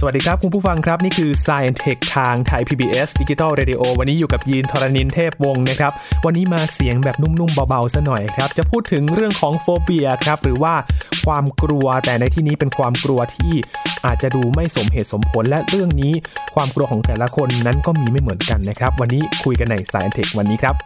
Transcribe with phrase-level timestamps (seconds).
[0.00, 5.92] สวัสดีครับ คุณผู้ฟังครับ นี่คือ Science Tech ทางไทย PBS Digital Radio วันนี้อยู่กับยีนทรณินเทพวงศ์นะครับ
[6.24, 10.74] วันนี้มาเสียงแบบนุ่มๆเบาๆซะหน่อยครับ จะพูดถึงเรื่องของโฟเบียครับ หรือว่า
[11.26, 13.54] ความกลัวแต่ในที่นี้เป็นความกลัวที่
[14.06, 16.12] อาจจะดูไม่สมเหตุสมผลและเรื่องนี้
[16.54, 20.76] ความกลัวของแต่ละคนนั้นก็มีไม่เหมือนกันนะครับ วันนี้คุยกันใน Science Tech วันนี้ครับ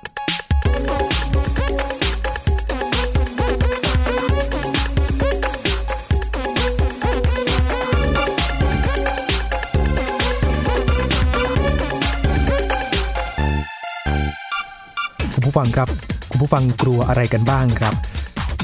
[15.50, 15.88] ผู้ฟังครับ
[16.30, 17.94] คุณผู้ฟังกลัวอะไรกันบ้างครับ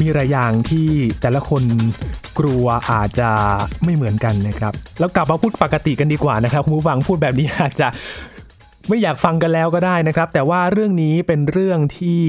[0.00, 0.88] มีหลายอย่างที่
[1.20, 1.62] แต่ละคน
[2.38, 3.30] กลัวอาจจะ
[3.84, 7.88] ไม่เหมือนกันนะครับ แล้วกลับมาพูดปกติกันดีกว่านะครับคุณผู้ฟังพูดแบบนี้อาจจะ
[8.88, 12.22] ไม่อยากฟังกันแล้วก็ได้นะครับ แต่ว่าเรื่องนี้เป็นเรื่องที่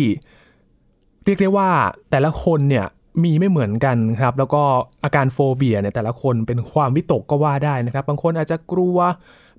[1.25, 1.69] เรียกได้ว่า
[2.11, 2.85] แต่ละคนเนี่ย
[3.23, 4.61] มีไม่เหมือนกันครับ แล้วก็
[5.03, 8.97] อาการโฟเบียเนี่ยแต่ละคนเป็นความวิตกก็ว่าได้นะครับ บางคนอาจจะกลัว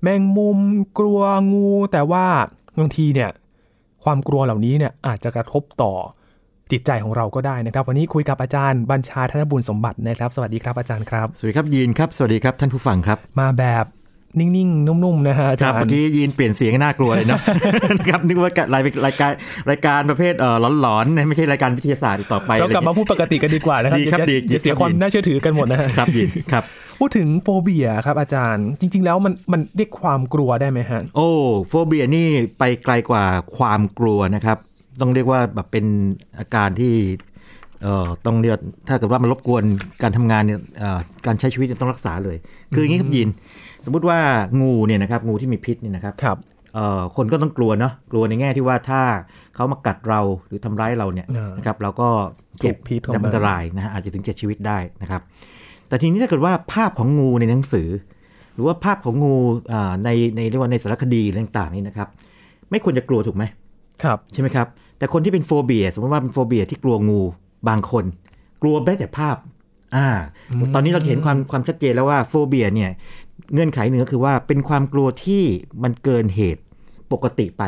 [0.01, 0.59] แมงมุม
[0.99, 1.19] กลัว
[1.53, 2.25] งู แต่ว่า
[2.79, 3.29] บางทีเนี่ย
[4.03, 5.93] ความกลัวเหล่านี้เนี่ยอาจจะกระทบต่อ
[6.71, 13.85] จิตใจของเราก็ได้นะครับ วันนี้คุยกับอาจารย์บัญชาธนบุญสมบัตินะครับ สวัสดีครับอาจารย์ครับ สวัสดีครับยีนครับ สวัสดีครับท่านผู้ฟังครับ มาแบบ
[14.39, 17.39] นิ่งๆ นุ่มๆ นะฮะอาคจารับรเมื่อย์กี้ยีนเปลี่ยนเสียงน่ากลัวเลยเนาะ
[17.99, 19.31] นะครับนึกว่ารายรายการ
[19.69, 26.63] รายการประเภทเอ่อหลอนๆนะไม่ใช่รายการวิทยาศาสตร์อีกต่อไปเรากลับมาพูดปกติกันดีกว่านะครับดีครับอย่าดีอย่าเสียครับความดีน่าเชื่อถือกันหมดนะฮะครับยีนครับ
[26.99, 31.29] พูดถึงโฟเบียครับอาจารย์ จริง ๆ แล้วมันมันเรียกความกลัวได้ไหมฮะ โอ้
[31.67, 32.27] โฟเบียนี่
[32.59, 33.23] ไปไกลกว่า
[33.57, 34.57] ความกลัวนะครับ
[35.01, 35.85] ต้องเรียกว่าแบบเป็น
[36.39, 36.93] อาการที่
[37.83, 39.63] เอ่อต้องเรียกถ้าเกิดว่ามันรบกวน
[40.01, 42.37] การทำงานเนี่ยเอ่อการใช้ชีวิตเนี่ยต้องรักษาเลย
[42.73, 43.29] คืออย่างนี้ครับยีน
[43.85, 44.19] สมมุติว่า
[44.61, 46.37] งูเนี่ยนะครับงูที่มีพิษเนี่ยนะครับครับ
[46.73, 49.01] เอ่อคนก็ต้องกลัวเนาะกลัวในแง่ที่ว่าถ้า
[49.55, 52.09] เขามากัดเราหรือทำร้ายเราเนี่ยอ่านนะครับเราก็
[52.61, 55.21] เจ็บถูกพิษเข้ามาอันตรายนะฮะอาจจะถึงแก่ชีวิตได้นะครับ
[55.89, 57.89] แต่ทีนี้ถ้าเกิดว่าภาพของงูในหนังสือ
[58.53, 59.35] หรือว่าภาพของงู
[59.73, 62.07] อ่าในในเรียกว่าในสารคดีอะไรต่างๆนี่นะครับ
[62.69, 63.43] ไม่ควรจะกลัวถูกไหม
[64.03, 64.67] ครับใช่ไหมครับ
[64.97, 67.21] แต่คนที่เป็นโฟเบียสมมติว่าเป็นโฟเบียที่กลัวงู
[67.69, 68.05] บางคน
[68.61, 69.35] กลัวแม้แต่ภาพ
[69.95, 70.07] อ่า
[70.73, 72.91] ตอนนี้เราเห็นความความชัดเจนแล้วว่าโฟเบียเนี่ย
[73.53, 75.43] เงื่อนไขหนึ่งก็คือว่าเป็นความกลัวที่
[75.83, 76.61] มันเกินเหตุ
[77.13, 77.63] ปกติไป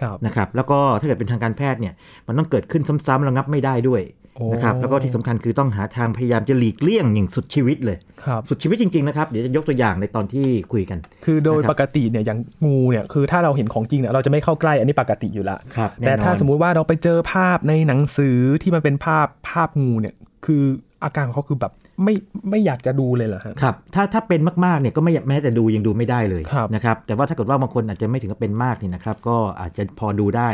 [0.00, 1.94] ครับนะครับ แล้วก็ถ้าเกิดเป็นทางการแพทย์เนี่ย
[2.26, 20.14] มันต้องเกิดขึ้นซ้ำๆระงับไม่ได้ด้วยโอ้ นะครับแล้วก็ที่สำคัญคือต้องหาทางพยายามจะหลีกเลี่ยงอย่างสุดชีวิตเลยครับสุดชีวิตจริงๆนะครับเดี๋ยวจะยกตัวอย่างในตอนที่คุยกัน คือโดยนะครับปกติเนี่ยอย่างงูเนี่ยคือถ้าเราเห็นของจริงเนี่ยเราจะไม่เข้าใกล้อันนี้ปกติอยู่ละครับแต่น่นอนถ้าสมมุติว่าเราไปเจอภาพในหนังสือที่มันเป็นภาพภาพงูเนี่ย
[20.46, 20.62] คือ
[21.04, 21.72] อาการของเขาคือแบบ
[22.04, 22.14] ไม่
[22.50, 30.50] ไม่อยากจะดูเลยเหรอฮะครับถ้าถ้าเป็นมากๆเนี่ยก็ไม่แม้แต่ดูยังดูไม่ได้เลยครับนะครับแต่ว่าถ้าเกิดว่าบางคนอาจจะไม่ถึงกับเป็นมากนี่นะครับก็อาจจะพอดูได้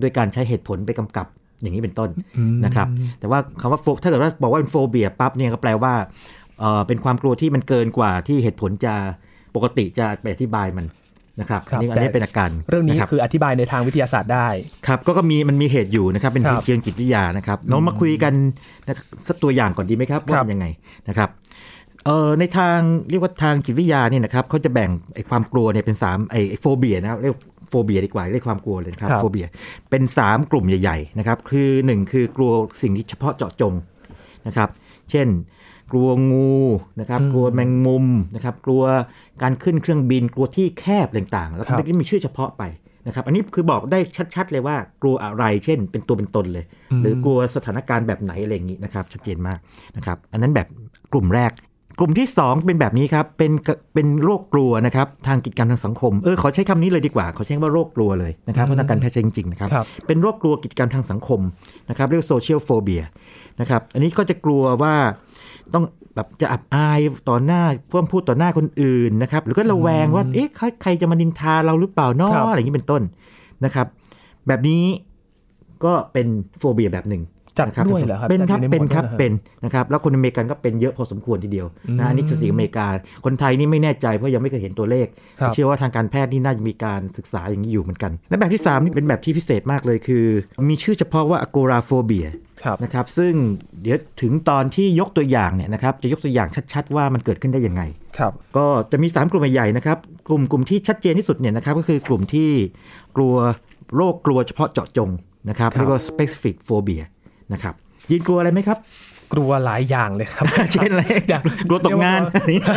[0.00, 1.26] ด้วยการใช้เหตุผลไปกำกับ
[1.62, 2.88] อย่างนี้เป็นต้นอืมนะครับ
[3.20, 5.94] แต่ว่าคำว่าโฟถ้าเกิดว่าบอกว่าเป็นโฟเบียปั๊บเนี่ยก็แปลว่า
[6.60, 8.94] เอ่อเป็นความกลัวที่มันเกินกว่าที่เหตุผลจะ
[9.54, 10.86] ปกติจะไปอธิบายมัน
[11.40, 14.48] นะครับครับนี่อันนี้แต่เป็นอาการเรื่องนี้ะครับคืออธิบายในทางวิทยาศาสตร์ได้
[14.86, 18.32] ครับก็ก็มีมันมีเหตุอยู่นะครับเป็นครับเหตุเชิงจิตวิทยานะครับเรามาคุยกัน
[18.86, 20.66] นะครับสักตัวอย่างก่อนดีไหมครับว่าครับมันยังไง
[21.08, 21.28] นะครับ
[22.06, 22.78] เอ่อในทาง
[23.10, 27.53] เรียกว่าทางจิตวิทยาเนี่ยนะครับเขาจะแบ่งไอ้ความกลัวเนี่ยเป็นสามไอ้ไอ้โฟเบียนะครับเรียกโฟ
[27.84, 29.46] เบียดีกว่าเรียกความกลัวเลยนะครับครับโฟเบีย
[29.90, 32.52] เป็นสามกลุ่มใหญ่ๆนะครับคือหนึ่งคือกลัว
[32.82, 33.74] สิ่งที่เฉพาะเจาะจง
[34.46, 34.68] นะครับ
[35.10, 35.28] เช่น
[35.92, 36.54] กลัวงู
[37.00, 38.82] นะครับอืมกลัวแมงมุมนะครับ กลัว
[39.42, 42.62] การขึ้นเครื่องบิน กลัวที่แคบต่างๆ แล้วครัก็บไม่มีชื่อเฉพาะไป
[43.06, 43.98] นะครับอันนี้คือบอกได้
[44.34, 46.64] ชัด ๆ เลยว่ากลัวอะไร เช่น เป็นตัวเป็นตนเลย
[47.00, 49.58] หรือกลัวสถานการณ์แบบไหนอะไรอย่างนี้นะครับชัดเจนมาก
[49.96, 50.68] นะครับ อันนั้นแบบ
[51.12, 51.52] กลุ่มแรก
[51.98, 61.40] กลุ่มที่ 2 เป็นแบบนี้ครับ เป็นกะเป็นโรคกลัวนะครับ ทางกิจกรรมทางสังคม เออขอใช้คำนี้เลยดีกว่า ขอใช้คำว่าโรคกลัวเลยนะครับเพราะทางการแพทย์ใช้จริงๆนะครับครับ เป็นโรคกลัวกิจกรรมทางสังคม
[61.88, 63.02] นะครับ เรียกโซเชียลโฟเบีย
[63.60, 64.94] นะครับ อันนี้ก็จะกลัวว่า
[65.74, 65.84] ต้อง
[66.14, 73.02] แบบจะอับอายต่อหน้าพ่วงพูดต่อหน้าคนอื่นนะครับ หรือก็ระแวงว่าเอ๊ะใครใครจะมานินทาเราหรือเปล่าเนาะครับอะไรอย่างนี้เป็นต้น
[73.64, 73.86] นะครับ
[74.46, 74.82] แบบนี้
[75.84, 76.26] ก็เป็น
[76.58, 77.22] โฟเบียแบบหนึ่ง
[77.58, 79.32] จัดนะครับด้วยเหรอครับเป็นครับจัดอยู่ในเป็นครับหมวดด้วยเหรอฮะเป็น
[79.64, 82.86] นะครับแล้วคนอเมริกันก็เป็นเยอะพอสมควรทีเดียวอืมนะอันนี้สถิติอเมริกา
[83.24, 85.06] คนไทยนี่ไม่แน่ใจเพราะยังไม่เคยเห็นตัวเลข
[85.40, 90.24] ครับเชื่อว่าทางการแพทย์นี่น่าจะมีการศึกษาอย่างนี้อยู่เหมือนกัน และแบบที่ 3 นี่เป็นแบบที่พิเศษมากเลยคือ
[90.70, 92.28] มีชื่อเฉพาะว่า agoraphobia
[92.62, 93.34] ครับนะครับซึ่ง
[93.82, 97.82] เดี๋ยวถึงตอนที่ยกตัวอย่างเนี่ยนะครับจะยกตัวอย่างชัด ๆ ว่ามันเกิดขึ้นได้ยังไง
[98.18, 102.50] ครับก็จะมี 3 กลุ่มใหญ่ๆนะครับกลุ่มกลุ่มที่ชัดเจนที่สุดเนี่ยนะครับก็คือกลุ่มที่
[103.16, 103.34] กลัว
[103.94, 105.10] โรคกลัวเฉพาะเจาะจง
[105.48, 107.02] นะครับครับเรียกว่า specific phobia
[107.52, 107.74] นะครับ
[108.10, 108.78] ยินกลัวอะไรไหมครับ
[109.32, 112.76] กลัวหลายอย่างเลยครับ เช่นอะไรอยากกลัวตกงานเรียกว่า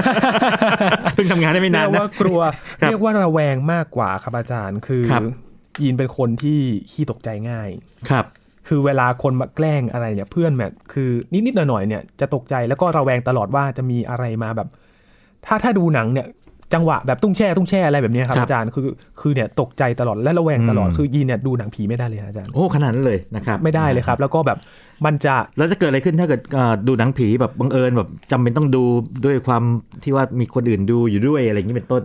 [1.14, 2.40] เพิ่งทำงานได้ไม่นานเรียกนะว่ากลัว
[2.81, 5.24] ครับเรียกว่าระแวงมากกว่าครับอาจารย์คือครับ
[5.81, 6.60] ยีนเป็นคนที่
[6.92, 7.69] ขี้ตกใจง่าย
[8.10, 8.25] ครับ
[8.68, 14.68] คือเวลาคนมาแกล้งอะไรเนี่ยเพื่อนแบบคือนิดๆหน่อยๆเนี่ยจะตกใจแล้วก็ระแวงตลอดว่าจะมีอะไรมาแบบ
[15.46, 16.28] ถ้าถ้าดูหนังเนี่ย
[16.74, 18.88] จังหวะแบบตุ้งแช่ตุ้งแช่อะไรแบบเนี้ยครับครับอาจารย์คือ
[19.19, 24.58] คือเนี่ยตกใจตลอดและระแวงตลอดอืมคือยีนเนี่ยดูหนังผีไม่ได้เลยฮะอาจารย์โอ้ขนาดนั้นเลยนะครับไม่ได้เลยครับ แล้วก็แบบ
[25.06, 28.84] มันจะแล้วจะเกิดอะไรขึ้นถ้าเกิดเอ่อดูหนังผีแบบบังเอิญแบบจำเป็นต้องดู
[29.25, 29.64] ด้วยความ
[30.04, 32.04] ที่ว่ามีคนอื่นดูอยู่ด้วยอะไรอย่างนี้เป็นต้น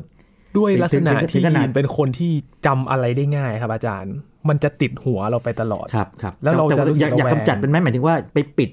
[0.59, 2.32] ด้วยลักษณะถึงถึงที่ขนาดยีนเป็นคนที่
[2.67, 4.15] จำอะไรได้ง่ายครับ อาจารย์
[4.49, 8.70] มันจะติดหัวเราไปตลอดครับครับแล้วเราต่จะรู้สึกอยากอยากระแวงกำจัดเป็นไหมหมายถึงว่าไปปิด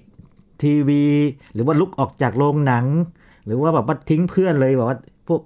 [0.63, 1.03] ทีวี
[1.53, 2.85] หรือว่าลุกออกจากโรงหนัง
[3.45, 4.97] หรือว่าแบบว่าทิ้งเพื่อนเลยแบบว่า
[5.27, 5.42] พวก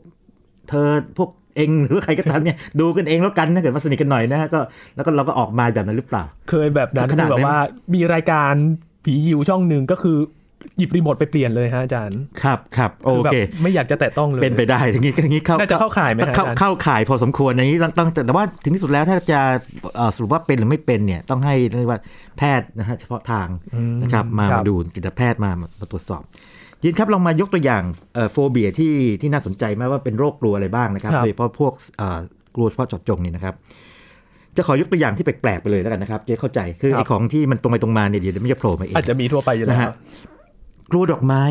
[0.74, 4.60] เธอพวกเองหรือว่าใครก็ตามเนี่ยดูกันเองแล้วกันถ้าเกิดว่าสนิทกันหน่อยนะฮะก็
[4.96, 7.58] แล้วก็เราก็ออกมาแบบนั้นหรือเปล่า เคยแบบนั้นขนาดคือแบนั้นบว่า
[7.94, 8.54] มีรายการ
[9.04, 10.18] ผียิวช่องหนึ่งก็คือ
[10.78, 19.40] หยิบรีโมทไปเปลี่ยนเลยฮะอาจารย์ ครับครับโอคือแบบเค ไม่อยากจะแตะต้องเลย เป็นไปได้อย่างนี้อย่างนี้เข้าน่าจะเข้าข่ายไหมฮะเข้าอาจารย์เข้าข่ายพอสมควรอย่างนี้ต้องต้องแต่ว่าถึงที่สุดแล้วถ้าจะ
[19.96, 22.00] เอ่อสรุปว่าเป็นหรือไม่เป็นเนี่ยต้องให้เรียกว่า
[22.38, 26.24] แพทย์นะฮะเฉพาะทางอืมนะครับมาครับมาดูจิตแพทย์มามามาตรวจสอบ
[26.84, 27.84] ยินครับลองมายกตัวอย่าง
[28.14, 32.20] เอ่อโฟเบียที่ที่น่าสนใจไหมว่าเป็นโรคกลัวอะไรบ้างนะครับครับโดยเฉพาะพวกเอ่อ
[32.56, 33.56] กลัวเฉพาะเจาะจงนี่นะครับ
[34.56, 39.90] จะขอยกตัวอย่างที่แปลกๆไปเลยแล้วกันนะครับจะได้เข้าใจคือไอ้ของที่มันตรงไปตรงมาเนี่ยเดี๋ยวมันจะโผล่มาเองอาจจะมีทั่วไปอยู่แล้วนะฮะ
[40.92, 41.44] กลัวดอกไม้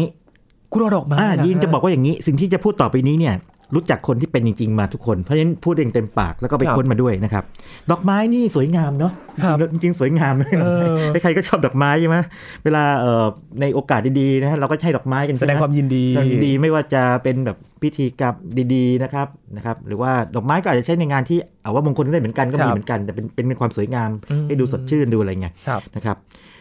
[0.75, 3.35] กลัวดอกไม้อ่าเหรอยินจะฮบอกว่าอย่างนี้ สิ่งที่จะพูดต่อไปนี้เนี่ย
[3.75, 7.45] รู้จักคนที่เป็นจริง ๆ มาทุกคน เพราะฉะนั้นพูดเองเต็มปากแล้วก็ไปครับค้นมาด้วยนะครับ
[7.91, 9.13] ดอกไม้นี่สวยงามเนาะ
[9.45, 12.17] ครับจริงๆสวยงามเลยเออใครๆก็ชอบดอกไม้ใช่ไหม
[12.65, 13.27] เวลาเอ่อ
[13.61, 18.35] ในโอกาสดีๆนะฮะเราก็ใช้ดอกไม้กันแสดงใช่ไหความยินดีแสดงความยินดีไม่ว่าจะเป็นแบบพิธีกรรม
[18.75, 26.17] ดีๆนะครับนะครับ หรือว่าดอกไม้ก็อาจจะใช้ในงานที่เอาว่ามงคลได้เหมือนกันก็ครัมีบเหมือนกัน แต่เป็นเป็นความสวยงามอืมให้ดูสดชื่นดูอะไรเงี้ยครับนะครับ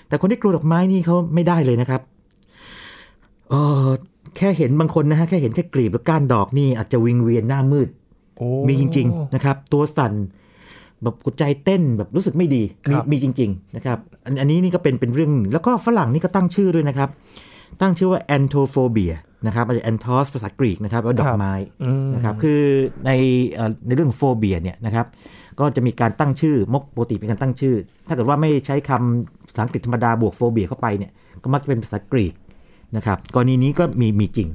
[0.07, 2.01] แต่คนที่กลัวดอกไม้นี่เขาไม่ได้เลยนะครับ
[3.49, 3.55] เอ
[3.85, 3.87] อ
[4.37, 7.89] แค่เห็นบางคนนะฮะแค่เห็นแค่กลีบหรือก้านดอกนี่อาจจะวิงเวียนหน้ามืด
[8.37, 10.13] โอ้มีจริง ๆนะครับ ตัวสั่น
[11.03, 17.09] แบบหัวใจเต้นแบบรู้สึกไม่ดีมีครับมีจริง ๆ นะครับอันอันนี้นี่ก็เป็นเป็นเรื่องหนึ่งแล้วก็ฝรั่งนี่ก็ตั้งชื่อด้วยนะครับ
[17.81, 19.13] ตั้งชื่อว่า antophobia
[19.47, 21.53] นะครับอาจจะ antos ภาษากรีกนะครับว่าดอกไม้
[21.83, 22.61] อืมนะครับคือ
[23.05, 23.11] ใน
[23.51, 25.05] เอ่อในเรื่องของโฟเบียเนี่ยนะครับ
[25.59, 27.75] ก็จะมีการตั้งชื่อมกปกติเป็นการตั้งชื่อ
[28.07, 31.11] ถ้าเกิดว่าไม่ใช้คำภาษาอังกฤษธรรมดาบวกโฟเบียเข้าไปเนี่ย
[31.43, 32.33] ก็มักจะเป็นภาษากรีก
[32.95, 34.49] นะครับกรณีนี้ก็มีมีจริง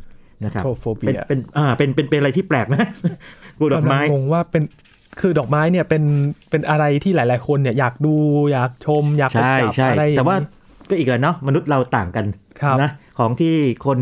[0.45, 2.85] นะครับ Antophobia เป็นเป็นอ่าเป็นเป็นเป็นอะไรที่แปลกนะ
[3.59, 4.63] กลัวดอกไม้กำลังงงว่าเป็น
[5.21, 6.03] คือดอกไม้เนี่ยเป็น
[6.51, 8.15] เป็นอะไรที่หลาย ๆ คนเนี่ยอยากดู
[8.53, 10.37] อยากชม อยากไปใช่จับใช่อะไรอย่งนี้แต่ว่า
[10.89, 12.25] ก็อีกแล้วเนาะมนุษย์เราต่างกัน
[12.63, 13.55] ครับนะของที่
[13.87, 13.99] คน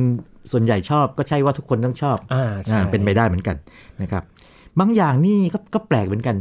[0.53, 3.57] ส่วนใหญ่ชอบก็ใช่ว่าทุกคนต้องชอบอ่าใช่อ่าเป็นไปได้เหมือนกัน
[4.03, 4.23] นะครับ
[4.81, 6.37] บางอย่างนี่ก็ก็แปลกเหมือนกัน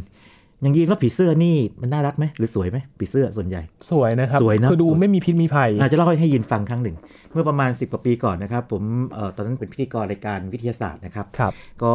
[0.63, 3.62] อย่างยีนว่าผีเสื้อนี่มันน่ารักไหมหรือสวยไหมผีเสื้อส่วนใหญ่
[3.92, 6.95] สวยนะครับสวยนะคือดูสวยไม่มีพิษมีภัยอาจจะเล่าให้ยินฟังครั้งหนึ่ง
[7.31, 8.83] เมื่อประมาณ 10กว่าปีก่อนนะครับผม
[9.13, 11.94] เอ่อตอนนั้นเป็นพิธีกรรายการวิทยาศาสตร์นะครับครับก็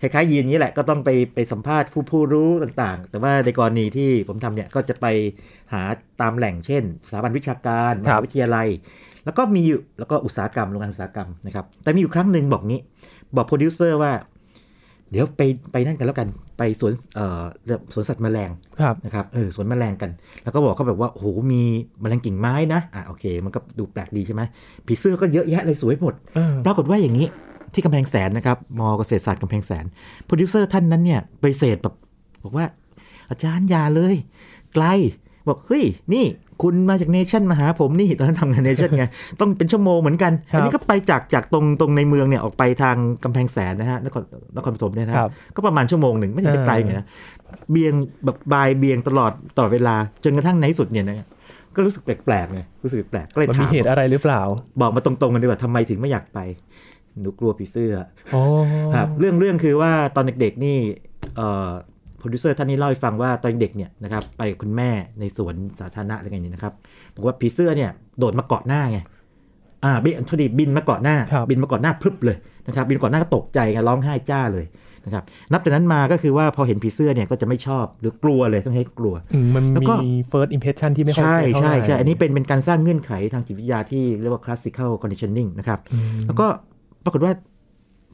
[0.00, 5.06] คล้ายๆยีนนี้แหละก็ต้องไปไปสัมภาษณ์ผู้ผู้รู้ต่างๆ แต่ว่าในกรณีที่ผมทำเนี่ยก็จะไป
[5.72, 5.82] หา
[6.20, 8.68] ตามแหล่งเช่นสถาบันวิชาการมครัหาบวิทยาลัยครับ
[9.24, 12.80] แล้วก็มีอยู่แล้วก็อุตสาหกรรมโรงงานอุตสาหกรรมนะครับแต่มีอยู่ครั้งหนึ่งบอกงี้
[13.36, 14.12] บอกโปรดิวเซอร์ว่า
[15.10, 15.42] เดี๋ยวไป
[15.72, 17.44] ไปนั่นกันแล้วกันไปสวนเอ่อ
[17.94, 18.50] สวนสัตว์แมลง
[18.80, 20.10] ครับนะครับเออสวนแมลงกัน
[20.42, 21.62] แล้วก็บอกเขาแบบว่าโอ้โหมี
[22.00, 24.42] แมลงกิ่งไม้นะอะโอเค มันก็ดูแปลกดีใช่ไหม
[24.86, 27.26] ผีเสื้อก็เยอะแยะเลยสวยหมดเออปรากฏว่าอย่างนี้
[27.74, 29.84] ที่กำแพงแสนนะครับม.เกษตรศาสตร์กำแพงแสน
[30.26, 31.94] โปรดิวเซอร์ท่านนั้นเนี่ยปฏิเสธแบบ
[32.44, 32.66] บอกว่า
[33.30, 34.14] อาจารย์อย่าเลย
[34.74, 34.84] ไกล
[35.48, 36.24] บอกเฮ้ยนี่
[36.62, 39.04] คุณมาจากเนชั่นมาหาผมนี่ตอนนั้นทำงานเนชั่นไง
[39.40, 44.22] ต้องเป็นชั่วโมงเหมือนกันครับอันนี้ก็ไปจากจากตรงตรงในเมืองเนี่ยออกไปทางกำแพงแสนนะฮะนคร
[44.56, 47.06] นครปฐมเนี่ยนะคครัรับบก็ประมาณชั่วโมงหนึ่งไม่ได้จะไกลไงนะ
[47.70, 47.92] เบี่ยง
[48.24, 51.28] แบบบ่ายเบี่ยงตลอดตลอดเวลาจนกระทั่งในที่สุดเนี่ยนะ
[51.74, 54.42] ก็รู้สึกแปลกๆไงรู้สึกแปลกก็เลยมันถามมีเหตุอะไรหรือเปล่า
[54.80, 56.38] บอกมาตรงๆกันดีกว่าทำไมถึงไม่อยากไป
[57.20, 57.94] หนูกลัวผีเสื้อ
[58.32, 58.42] โอ้
[58.94, 60.78] ครับเรื่องเรื่องคือว่าตอนเด็กๆนี่
[61.36, 61.95] เอ่อโป
[62.28, 64.90] รดิวเซอร์ท่านนี้เล่าให้ฟังว่าตอนเด็กเนี่ยนะครับไปกับคุณแม่
[65.20, 66.72] ในสวนสาธารณะอะไรอย่างนี้นะครับ
[67.14, 68.98] บอกว่าผีเสื้อเนี่ยโดดมาเกาะหน้าไง
[69.84, 74.66] อ่าบินโทษทีบินมาเกาะหน้าครับบินมาเกาะหน้าพรึบเลยนะครับบินเกาะหน้าก็ตกใจไงร้องไห้จ้าเลย
[75.04, 86.46] นะครับนับแต่นั้นมาก็คือว่าพอเห็นผีเสื้อเนี่ยก็จะไม่ชอบหรือกลัวเลยต้องให้กลัวอืมมันแล้วก็มี first impression ที่ไม่ค่อยใช่เท่าใช่ไหร่ใช่อันนี้เป็นเป็นการสร้างเงื่อนไขทางจิตวิทยาที่เรียกว่า classical conditioning นะครับอืมแล้วก็
[87.04, 87.32] ปรากฏว่า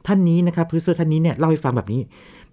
[0.07, 2.01] ท่านนี้นะครับผีเสื้อท่านนี้เนี่ยเล่าให้ฟังแบบนี้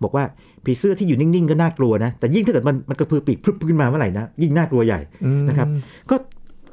[0.02, 0.24] บอกว่า
[0.64, 5.68] ผีเสื้อที่อยู่นิ่งๆก็น่ากลัวนะ แต่ยิ่งถ้าเกิดมันมันกระพือปีกพรึบขึ้นมาเมื่อไหร่นะยิ่งน่ากลัวใหญ่อืมนะครับ
[6.10, 6.16] ก็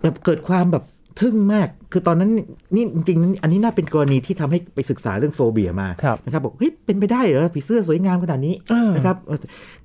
[0.01, 0.83] แบบเกิดความแบบ
[1.21, 2.31] ทึ่งมาก คือตอนนั้น
[2.75, 9.37] นี่จริงๆ อันนี้น่าเป็นกรณีที่ทำให้ไปศึกษาเรื่อง phobia มาครับนะครับบอกเฮ้ยเป็นไปได้เหรอผีเสื้อสวยงามขนาดนี้อ่านะครับเออ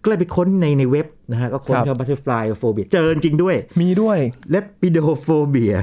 [0.03, 4.19] ก็เลยไปค้นในในเว็บนะฮะก็ค้นครับคำ butterfly phobia เจอจริงๆด้วย มีด้วย
[4.51, 5.75] lepidophobia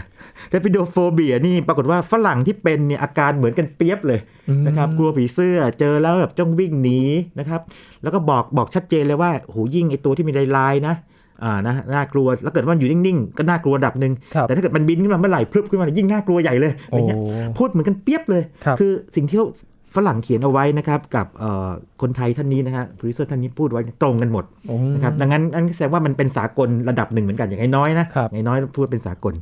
[0.50, 7.00] lepidophobia นี่ปรากฏว่าฝรั่งที่เป็นเนี่ยอาการเหมือนกันเปี๊ยบเลยอืมนะครับกลัวผีเสื้อเจอแล้วแบบจ้องวิ่งหนี
[7.39, 7.62] นะครับ
[8.03, 10.96] แล้วก็บอกบอกชัดเจนเลยว่าโหยิ่งไอตัวที่มีลายลายๆนะ
[11.43, 19.48] อ่านะน่ากลัวแล้วเกิดว่ามันอยู่นิ่งๆ ก็น่ากลัวระดับหนึ่งครับแต่ถ้าเกิดมันบินขึ้นมาเมื่อไหร่พรึบขึ้นมายิ่งน่ากลัวใหญ่เลยอะไรเงี้ยโอ้พูดเหมือนกันเปี๊ยบเลยครับอสิ่งที่เขา
[19.96, 21.69] ฝรั่งเขียนเอาไว้นะครับกับเอ่อ
[22.01, 29.34] คนไทยท่านนี้นะฮะโปรดิวเซอร์ท่านนี้พูดไว้ตรงกันหมดโอ้นะครับดังนั้นอันนแสดงว่ามันเป็นสากลระดับหนึ่งเหมือนกันอย่างน้อยๆนะครับอย่างน้อยพูดเป็นสากล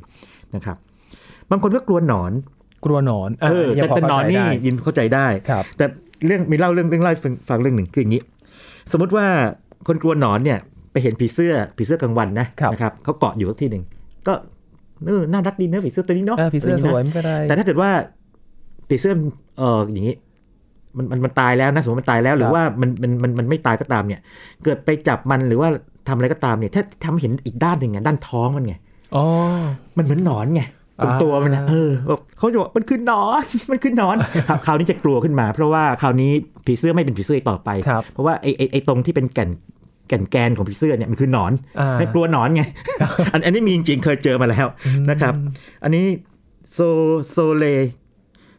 [0.54, 0.76] นะครับ
[1.50, 2.32] บางคนก็กลัวหนอน
[2.84, 5.84] กลัวหนอนเออยัแต่งพแต่หนอนเข้าใจนี่ได้ยินเข้าใจได้ครับแต่
[6.26, 8.22] เรื่องมีเล่าเรื่องเรื่องเล่าให้ฟังฟังเรื่องหนึ่งคืออย่างนี้
[8.92, 9.26] สมมติว่า
[9.86, 13.84] คนกลัวหนอนเนี่ยไป เห็นผีเสื้อผีเสื้อกลางวันนะครับนะครับเขาเกาะอยู่ที่หนึ่ง
[14.26, 14.34] ก็
[15.06, 17.90] เออน่ารักดีเนอะผีเสื้อตัวนี้เนาะเออผีเสื้ออะไรสย่างวยงี้นะมันก็ได้แต่ถ้าเกิดว่า
[18.88, 19.14] ผีเสื้อ
[19.58, 20.16] เอออย่างนี้
[20.96, 24.20] มันมันมันตายแล้วนะสมมติมันตายแล้วหรือว่ามันมันมันมันไม่ตายก็ตามเนี่ย
[24.64, 25.68] เกิดไปจับมันหรือว่า
[26.08, 28.74] ทำอะไรก็ตามเนี่ย ถ้าทำให้เห็นอีกด้านหนึ่งไงด้านท้องมันไง
[29.16, 29.24] อ๋อ
[29.96, 30.62] มันเหมือนหนอนไง
[31.02, 34.16] ตรงอ่าตัวมันนะเออแบบเขาจะบอกมันคือหนอน มันคือหนอน
[34.48, 36.30] คราวคราวนี้จะกลัวขึ้นมา เพราะว่าคราวนี้
[36.66, 39.50] ผีเสื้อไม่เป็นผีเสื้ออีกต่อไปครับเพราะว่าไอ้ไอ้ไอ้ตรงที่เป็นแก่น
[40.08, 42.62] แก่นแกนของผีเสื้อเนี่ยมันคือหนอนอ่าไม่กลัวหนอนไง
[43.32, 44.66] อันอันนี้มีจริงๆเคยเจอมาแล้ว
[45.10, 45.34] นะครับ
[45.82, 46.04] อันนี้
[46.72, 46.78] โซ
[47.30, 47.64] โซเล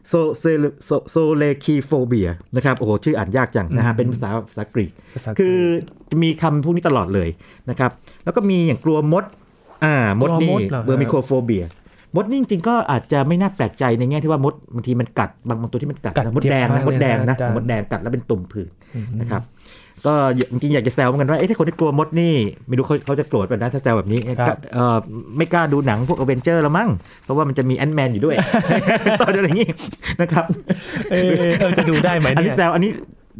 [0.08, 0.44] โซเซ
[0.86, 5.58] โซ scoleciphobia นะครับโอ้โหชื่ออ่านยากจังนะฮะเป็นภาษาภาษากรีกภาษากรีกคือ
[6.10, 7.28] จะมีคำพวกนี้ตลอดเลย
[7.70, 7.90] นะครับ
[8.24, 9.24] แล้วก็มีอย่างกลัวมด
[9.84, 11.64] อ่ามดกลัวนี่มดเหรอฮะเบอร์มิโครโฟเบีย
[12.16, 18.68] มดนี่จริงๆก็อาจจะไม่น่าแปลกใจในแง่ที่ว่ามดบางทีมันกัดบางบางตัวที่มันกัดกัดนะมดแดงเจ็บนะมากมดแดงเลยนะนะอาจารย์มดแดงกัดแล้วเป็นตุ่มผื่น
[19.20, 19.42] นะครับ
[20.06, 20.14] ก็
[20.50, 22.34] จริงๆอยากจะแซวเหมือนกันว่าเอ๊ะถ้าคนที่กลัวมดนี่
[22.68, 24.96] ไม่รู้เขาเขาจะโกรธป่ะนะถ้าแซวแบบนี้ครับเอ่อ
[25.36, 26.88] ไม่กล้าดูหนังพวกอเวนเจอร์แล้วมั้ง
[27.24, 28.36] เพราะว่ามันจะมี Ant-Man อยู่ด้วย
[29.20, 29.70] ตอนอะไรอย่างงี้
[30.20, 30.44] นะครับ
[31.12, 32.92] เออเออจะดูได้ไหมอันเนี่นี้ยแซวอันี้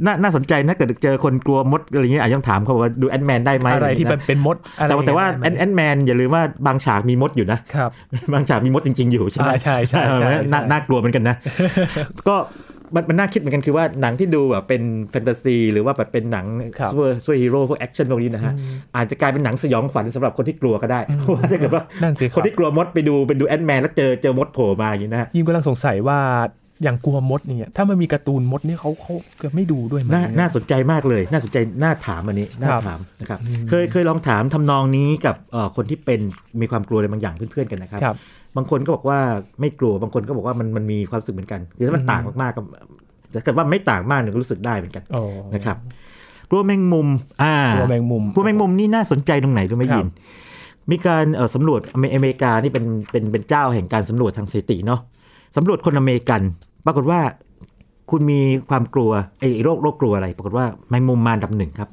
[0.06, 7.90] น่าน่าสนใจนะเกิดเจอคนกลัวมดอะไรเงี้ยอาจจะต้องถามเขาว่าดู Ant-Man ได้ไหมอะไรที่ย่างเป็นเป็นมดอะไรนะแต่ว่าแต่ว่าอย่าง Ant Ant-Man อย่าลืมว่าบางฉากมีมดอยู่นะครับ
[8.32, 11.36] บางฉากมีมดจริง ๆ อยู่ใช่ไหมอ่าใช่ใช่ใช่เออใช่น่าน่ากลัวเหมือนกันนะ
[12.28, 12.36] ก็
[12.94, 16.46] มันมันน่าคิดเหมือนกันคือว่าหนังที่ดูแบบเป็นแฟนตาซีหรือว่าแบบเป็นหนัง
[16.78, 18.52] ครับซูเปอร์ซูเปอร์ฮีโร่พวกแอคชั่นพวกนี้นะฮะ
[18.96, 26.18] อาจจะกลายเป็นหนังสยองขวัญสำหรับคนที่กลัวก็ได้เพราะว่าถ้าเกิดว่านั่นสิครับคนที่กลัวมดไปดูเป็นดู Ant-Man แล้วเจอเจอมดโผล่มาอย่างนี้นะฮะยิ่งกำลังสงสัยว่า
[26.82, 36.20] อย่างกลัวมดเนี่ยถ้ามันมีการ์ตูนมดนี่เขาเขาจะไม่ดูด้วยไหมน่าน่าสนใจมากเลย น่าสนใจน่าถามอันนี้น่าครับถามนะครับเคยเคยลองถามทำนองนี้กับเอ่อคนที่เป็น
[36.60, 38.12] มีความกลัวอะไรบางอย่างเพื่อนๆกันนะครับครั
[38.52, 39.18] บบางคนก็บอกว่า
[39.60, 42.60] ไม่กลัวบางคนก็บอกว่ามันมันมีความรู้สึกเหมือนกันคือถ้ามันต่างมากๆก็
[43.30, 45.20] แต่ถ้าเกิดว่าไม่ต่างมากเนี่ยก็รู้สึกได้เหมือนกันโอ้
[45.54, 45.76] นะครับ
[46.50, 47.08] กลัวแมงมุม
[47.42, 50.08] อ่ากลัวแมงมุมกลัวแมงมุมนี่น่าสนใจตรงไหนรู้ไหมครับยิน
[50.90, 55.00] มีการเอ่อสำรวจอเมอเมริกานี่เป็นเป็นเป็นเจ้าแห่งการสำรวจทางสถิติเนาะ
[55.56, 56.40] สำรวจคนอเมริกัน
[56.86, 57.20] ปรากฏว่า
[58.10, 58.40] คุณมี
[58.70, 61.90] ความกลัวไอ้โรคโรคกลัวอะไร ปรากฏว่าแมงมุมมาอันดับหนึ่งครับ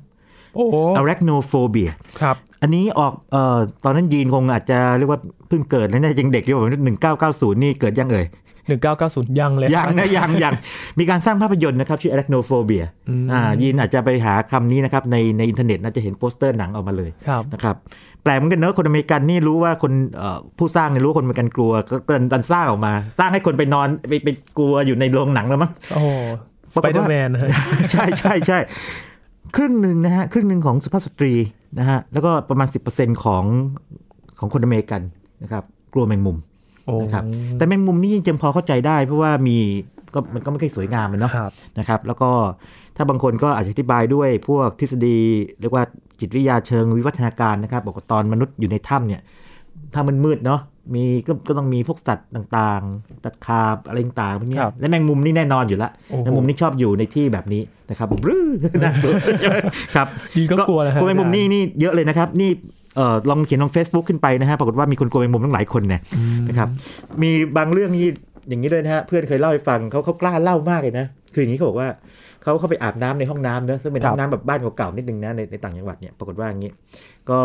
[0.55, 0.63] โอ้
[0.99, 8.25] arachnophobia ครับ อันนี้ออกเอ่อตอนนั้นยีนคงอาจจะเรียกว่า เพิ่งเกิดนะเนี่ยยังเด็กอยู่แบบหนึ่งเก้าเก้าศูนย์นี่เกิดยังเอ่ย
[8.67, 10.53] หนึ่งเก้าเก้าศูนย์ยังเลยยังนะยังยัง
[10.99, 17.75] มีการสร้างภาพยนตร์นะครับ ชื่อ arachnophobia อืมอ่ายีนอาจจะไปหาคำนี้นะครับ ในในอินเทอร์เน็ตน่าจะเห็นโปสเตอร์หนังออกมาเลยครับนะครับ
[18.23, 27.49] แปลกเหมือนกันเนอะคนอเมริกันนี่รู้ว่าคนเอ่อผู้สร้างเนี่ยรู้ว่าคนอเมริกันกลัว ก็เกินดันสร้างออกมา สร้างให้คนไปนอนไปไปกลัวอยู่ในโรงหนังแล้วมั้งโอ้ปรากฏว่าไปเดอร์แมนนะฮะ
[27.91, 28.59] ใช่ใช่ใช่
[29.55, 31.33] ครึ่งหนึ่งนะฮะครึ่งหนึ่งของสุภาพสตรี
[31.79, 33.43] นะฮะแล้วก็ประมาณ 10%ของ
[34.39, 35.01] ของคนอเมริกัน
[35.43, 35.63] นะครับ
[35.93, 36.37] กลัวแมงมุม
[36.85, 37.23] โอ้นะครับ
[37.57, 39.57] แต่แมงมุมนี่ยังพอเข้าใจได้ เพราะว่ามี
[40.13, 42.29] ก็มันก็ไม่ค่อยสวยงามอะเนาะครับนะครับ แล้วก็
[42.95, 45.17] ถ้าบางคนก็อาจจะอธิบายด้วยพวกทฤษฎี
[45.61, 45.83] เรียกว่า
[46.19, 49.21] จิตวิทยาเชิงวิวัฒนาการนะครับ บอกว่าตอนมนุษย์อยู่ในถ้ำเนี่ย
[49.93, 50.61] ถ้ามันมืดเนาะ
[50.95, 58.47] มีก็ก็ต้องมีพวกสัตว์ต่างๆ ตะขาบอะไรต่างๆพวกเนี้ยครับและแมงมุมนี่แน่นอนอยู่ละโอ้โหแมงมุมนี่ชอบอยู่ในที่แบบนี้นะครับบรื้อ
[58.83, 59.13] น่ากลัว
[59.95, 62.49] ครับดีก็กลัวนะฮะกลัวแมงมุมนี่นี่เยอะเลยนะครับ นี่
[62.95, 66.01] เอ่อลองเขียนลง Facebook ขึ้นไปนะฮะปรากฏว่ามีคนกลัวแมงมุมตั้งหลายคนเนี่ย
[66.49, 66.67] นะครับ
[67.21, 68.09] มีบางเรื่องที่
[68.49, 71.89] อย่างนี้เลยนะฮะเพื่อนเคยเล่าให้ฟังเขาเขากล้าเล่ามากเลยนะคืออย่างนี้เขาบอกว่า
[72.43, 76.71] เขาเข้าไปอาบน้ำในห้องน้ำเนอะซึ่งเป็นครับห้องน้ำแบบบ้านเก่าๆนิดนึงนะในในต่างจังหวัดเนี่ยปรากฏว่าอย่างนี้
[77.29, 77.39] ก็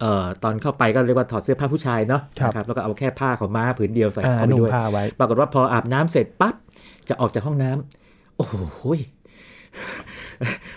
[0.00, 6.54] เอ่อตอนเข้าไปก็เรียกว่าถอดเสื้อผ้าผู้ชายเนาะครับนะครับแล้วก็เอาแค่ผ้าของม้าผืนเดียวใส่อ่าเข้าไปนุ่งด้วยผ้าไว้ปรากฏว่าพออาบน้ำเสร็จปั๊บ
[7.08, 8.54] จะออกจากห้องน้ำโอ้โห
[8.96, 9.00] ย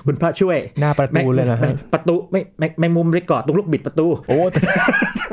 [0.05, 4.37] คุณพระช่วย หน้าประตูเลยนะไม่ฮะไม่ประตูไม่ไม่ไม่มุมเลยเกาะตรงลูกบิดประตู โอ้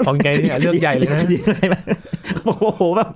[0.06, 1.18] ของไงเนี่ยเรื่องใหญ่เลยนะ
[1.58, 1.76] ใช่ไหม
[2.44, 3.08] โอ้โหแบบ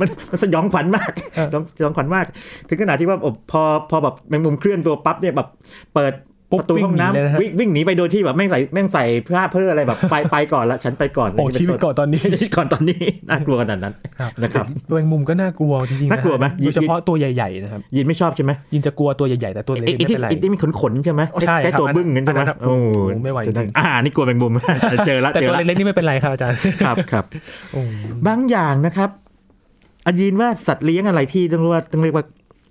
[0.00, 2.26] มันมันสยองขวัญมากเออสยองขวัญมาก
[2.68, 5.48] ถึงขนาดที่ว่าโอ้พอพอแบบแมงมุมเคลื่อนตัวปั๊บเนี่ยแบบ
[5.94, 6.12] เปิด
[6.50, 12.22] ปุ๊บประตูห้องน้ำวิ่งหนีเลยนะฮะวิ่งวิ่งหนีไปโดยที่แบบแม่งใส่แม่งใส่ผ้าเพื่ออะไรแบบไปไปก่อนละฉันไปก่อนโอ้ชีวิตก่อนตอนนี้
[12.56, 13.94] ก่อนตอนนี้น่ากลัวขนาดนั้น
[14.42, 24.52] นะครับตัวแมงมุมก็น่ากลัวจริงๆะน่ากลัวไหมโดยเฉพาะตัวใหญ่ๆนะครับยินไม่ชอบใช่ไหมยินจะกลัวตัวใหญ่ๆแต่ตัวเล็กไอ้ๆไม่ที่เป็นไรไอ้ที่มีขนขนๆใช่ไหมอ๋อใช่ใกล้ครับตัวบึ้งงั้นใช่ไหมอันนั้นครับโอ้โอ้ไม่ไหวจริงอ่านี่กลัวแมงมุม
[25.06, 27.24] เจอแล้วแต่เจอตัวแล้วเล็กๆนี่ไม่เป็นไรครับอาจารย์ครับครับ
[27.72, 27.80] โอ้
[28.26, 29.10] บางอย่างนะครับ
[30.06, 32.24] อายินว่าสัตว์เลี้ยงอะไรที่ต้องเรียกว่าต้องเรียกว่า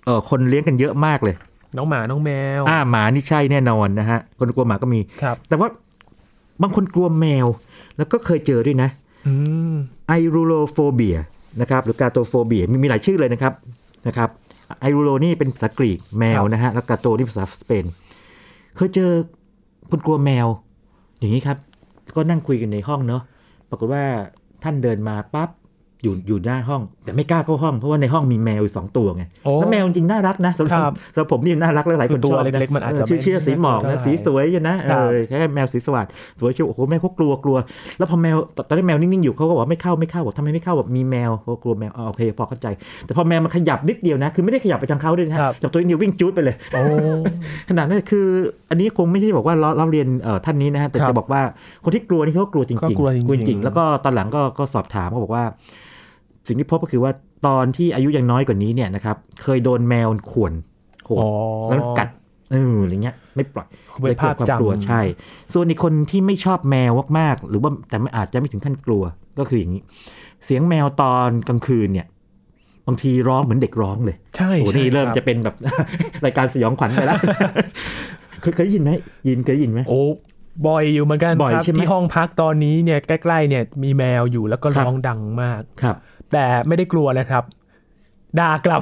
[0.04, 1.34] เออคนเลี้ยงกันเยอะมากเลย
[1.76, 5.68] น้องหมาน้องแมว อ่าหมานี่ใช่แน่นอนนะฮะ คนกลัวหมาก็มีครับ แต่ว่า
[6.62, 7.46] บางคนกลัวแมว
[7.96, 8.88] แล้วก็เคยเจอด้วยนะ
[9.26, 9.32] อื
[9.72, 9.74] ม
[10.08, 11.18] ไอรูโลโฟเบีย
[11.60, 13.52] นะครับ หรือกาโตโฟเบียมีมีหลายชื่อเลยนะครับ
[14.06, 14.28] นะครับ
[14.80, 17.84] ไอรูโรนี่เป็นภาษากรีกแมวครับนะฮะ แล้วกาโตนี่ภาษาสเปน
[18.76, 19.10] เคยเจอ
[19.90, 20.46] คนกลัวแมว
[21.18, 21.58] อย่างนี้ครับ
[22.16, 23.22] ก็นั่งคุยกันในห้องเนาะ
[23.68, 24.04] ปรากฏว่า
[24.62, 25.50] ท่านเดินมาปั๊บ
[26.02, 36.06] อยู่อยู่หน้าห้อง แต่ไม่กล้าเข้าห้องเพราะว่าในห้องมีแมวอยู่สองตัวไงโอ้แล้วแมวจริงๆน่ารักนะสำหครัรับบสำหรับผมนี่น่ารักแล้วหลายคนตัวชอบนะเล็กๆมันอาจจะเชื่อไม่เชื่อสีหมอกไม่นะเท่าไหร่สีสวยอยู่นะเอครับอแค่แมวสีสวัสด
[36.40, 37.56] สวยเชียวโอ้โหแม่เขากลัวกลัว
[37.98, 38.36] แล้วพอแมว
[38.68, 42.66] ตอนแรกแมวนิ่งๆอยู่เขาก็บอกไม่เข้าไม่เข้าบอกทำไมไม่เข้าบอกมีแมวเขากลัวแมวอ๋อโอเคพอเข้าใจ
[43.04, 46.82] แต่พอแมวมันขยับนิดเดียวนะ คือไม่ได้ขยับไปทางเขาด้วยนะครับจับตัวนิดเดียววิ่งจูดไปเลยโอ้
[47.68, 48.26] ขนาดนั้นคือ
[48.70, 51.42] อันนี้คงไม่ใช่บอกว่าเราเราเรียนเอ่อท่านนี้นะฮะแต่ครับจะบอกว่า
[51.84, 53.18] คนที่กลัวนี่เขาก็กลัวจริงๆก็กลัวจ
[53.50, 55.44] ริง ๆ แล้วก็ตอนหลังก็ก็สอบถามเขาบอกว่า
[56.48, 57.12] สิ่งที่พบก็คือว่า
[57.46, 60.52] ตอนที่อายุยังน้อยกว่านี้เนี่ยนะครับ เคยโดนแมวข่วน
[61.04, 61.28] โหดอ๋อ
[61.68, 62.08] แล้วมันกัด
[62.52, 65.02] เอออะไรเงี้ยไม่ปล่อยคือเป็นภาพลยกิดความกลัวจำใช่
[65.54, 69.02] ส่วนอีกคนที่ไม่ชอบแมวมากๆหรือว่าแต่ไม่อาจจะไม่ถึงขั้นกลัว
[69.38, 69.82] ก็คืออย่างนี้
[70.44, 72.06] เสียงแมวตอนกลางคืนเนี่ย
[72.86, 75.54] บางทีร้องเหมือนเด็กร้องเลย ใช่โอ้ใช่นี่เริ่มคบจะเป็นแบบ
[76.24, 77.18] รายการสยองขวัญไปแล้ว
[78.40, 78.90] เคยเคยได้ยินไหม
[79.28, 80.00] ยินเคยได้ยินไหมโอ้
[80.66, 85.96] บ่อยอยู่เหมือนกันบ่อยครับใช่ไหมที่ห้องพักตอนนี้เนี่ยใกล้ๆเนี่ยมีแมวอยู่แล้วก็ครับร้องดังมากครับ
[86.32, 87.44] แต่ไม่ได้กลัวนะครับ
[88.40, 88.80] ด่ากลับ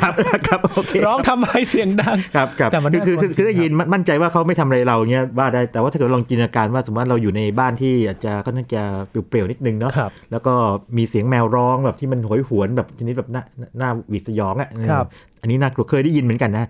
[0.00, 0.14] ครับ
[0.48, 10.54] ครับโอเคร้องทำไมเสียงดังครับครับแต่มันคือน่าคือกลัวคือคือได้จริงๆยินมั่นมั่นใจว่าเขาไม่ทำอะไรเราเงี้ยว่าได้แต่ว่าถ้าเกิดลองจินตนาการว่าสมมติว่าเราอยู่ในบ้านที่อาจจะก็น่าจะเปลี่ยวๆนิดนึงเนาะครับแล้วก็
[10.96, 13.42] มีเสียงแมวร้องแบบที่มันโหยหวนแบบชนิดแบบหน้า
[13.78, 15.06] หน้าหวีดสยองอะครับ
[15.40, 16.68] อันนี้น่ากลัวเคยได้ยินเหมือนกันนะ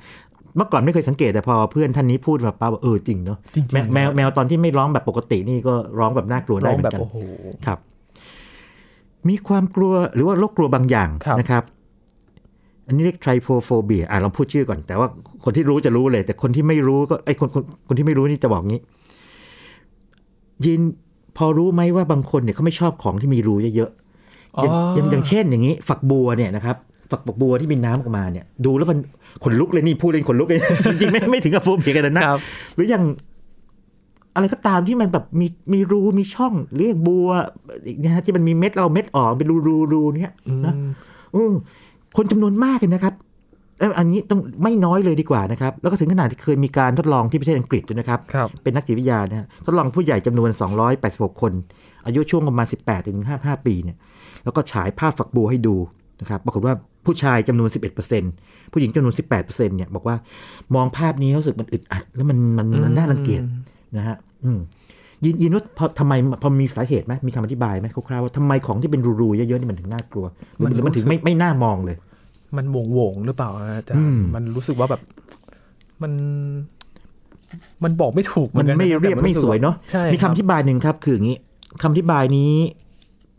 [0.57, 7.17] เมื่อก่อนไม่เคยสังเกตแต่พอเพื่อนท่านนี้พูดมาป้าว่าเออจริงเนาะจริงๆแมวแมวแมวตอนที่ไม่ร้องแบบปกตินี่ก็ร้องแบบน่ากลัวได้ร้องเหมือแบบนกันโอ้โห
[7.67, 7.79] ครับ
[9.29, 11.65] มีความกลัวหรือว่าโรคกลัวบางอย่างครับนะครับ
[12.87, 15.09] อันนี้เรียกไทรโพโฟเบียอ่าลองพูดชื่อก่อน แต่ว่า
[15.45, 18.81] คนที่รู้จะรู้เลย แต่คนที่ไม่รู้ก็ไอ้คนคนคนที่ไม่รู้นี่จะบอกงี้
[20.67, 20.81] ยิน
[21.37, 26.77] พอรู้ไหมว่าบางคนเนี่ยเขาไม่ชอบของที่มีรูเยอะๆอย่างอย่างอย่างเช่นอย่างนี้ ฝักบัวเนี่ยนะครับ
[27.11, 28.99] ฝักฝักบัวที่มีน้ำออกมาเนี่ย ดูแล้วมัน
[29.45, 32.41] ขนลุกเลยนี่พูดเล่นขนลุกเลยจริงๆไม่ไม่ถึงกับโฟเบียกันนะครับ
[32.75, 33.05] หรืออย่าง
[34.37, 37.29] อะไรก็ตามที่มันแบบมีมีรูมีช่องหรืออย่างบัว
[37.87, 40.33] อีกนะฮะที่มันมีเม็ดเราเม็ดออกเป็นรูรูรูเนี่ย
[40.67, 40.91] นะอืม
[41.35, 41.53] อืม
[42.17, 43.15] คนจำนวนมากเลยนะครับ
[43.79, 50.51] เอ้ยอันนี้ต้องไม่น้อยเลยดีกว่านะครับ แล้วก็ถึงขนาดที่เคยมีการทดลองที่ประเทศอังกฤษด้วยนะครับครับเป็นนักจิตวิทยานะฮะทดลองผู้ใหญ่จำนวน
[50.97, 51.53] 286 คน
[52.07, 53.97] อายุช่วงประมาณ 18ถึง55 ปีเนี่ย
[54.45, 55.77] แล้วก็ฉายภาพฝักบัวให้ดู
[56.21, 56.75] นะครับปรากฏว่า
[57.07, 57.69] ผู้ชายจำนวน
[58.15, 60.17] 11%ผู้หญิงจำนวน 18%เนี่ยบอกว่า
[60.75, 63.43] มองภาพนี้แล้วรู้สึกมันอึดอัด แล้วมันมันมันน่ารังเกียจ
[63.97, 64.61] นะฮะ อืม
[65.25, 71.97] ยินยินว่าพอทำไมพอมีสาเหตุไหมมีคำอธิบายไหมคร่าวๆว่าทำไมของที่เป็นรูๆเยอะๆนี่มันถึงน่ากลัวหรือมันหรือมันถึงรู้สึกไม่ไม่น่ามองเลย
[72.57, 75.01] มันโหวงโหวงๆหรือเปล่าอาจารอืย์มมันรู้สึกว่าแบบ
[76.03, 76.13] มัน
[77.85, 81.39] มันบอกไม่ถูกเหมันอนกัะไม่เรียบแต่นไม่สวยเนาะใช่มีคำอธิบายหนึ่งครับ คืออย่างนี้
[81.83, 82.53] คำอธิบายนี้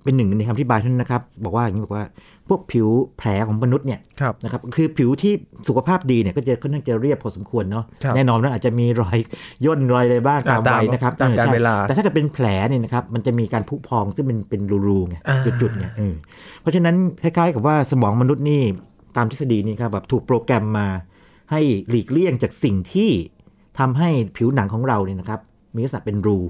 [0.07, 2.05] เป็นหนึ่งในคำอธิบายเท่านั้นนะครับ บอกว่าอย่างนี้บอกว่า
[2.49, 5.33] พวกผิวแผลของมนุษย์เนี่ยครับ นะครับคือผิวที่
[5.67, 9.17] สุขภาพดีเนี่ยก็จะค่อนข้างจะเรียบพอสมควรเนาะครับแน่นอนว่าอาจจะมีรอย
[9.65, 16.13] ย่นรอยอะไรบ้างตามอ่าตามวัยนะครับตามกาลออใช่เวลาแต่ถ้าเกิดเป็นแผลเนี่ยนะครับมันจะมีการผุพองซึ่งเป็นเป็นรูๆไงอ่า จุดๆเนี่ยเออ
[16.61, 18.61] เพราะฉะนั้นคล้ายๆ กับว่าสมองมนุษย์นี่
[19.17, 20.87] ตามทฤษฎีนี่ครับแบบถูกโปรแกรมมา
[21.51, 23.11] ให้หลีกเลี่ยงจากสิ่งที่
[23.79, 25.39] ทำให้ผิวหนังของเราเนี่ยนะครับ
[25.75, 26.43] มีลักษณะเป็นรูม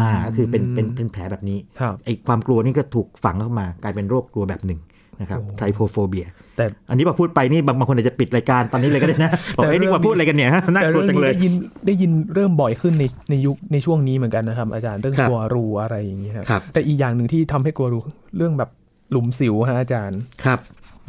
[0.00, 4.80] อ่าก็คือเป็นเป็นเป็นแผลแบบนี้ครับไอ้ความกลัวนี่ก็ถูกฝังเข้ามากลายเป็นโรคกลัวแบบหนึ่ง
[5.20, 11.52] นะครับโอ้ไทโพโฟเบีย แต่อันนี้พอพูดไปนี่บางบางคนอาจจะปิดรายการตอนนี้เลยก็ได้นะบอกแต่ไอ้ยนี่เรื่องมาพูดอะไรกันเนี่ยน่าแต่กลัวเรื่องจังนี้เลยได้ยิน
[11.86, 17.98] ได้ยินเริ่มบ่อยขึ้นในในยุคในช่วงนี้เหมือนกันนะครับอาจารย์เรื่องครับกลัวรูอะไรอย่างเงี้ยครับครับแต่อีกอย่างหนึ่งที่ทำให้กลัวรู
[18.36, 18.70] เรื่องแบบ
[19.10, 20.58] หลุมสิวฮะอาจารย์ครับ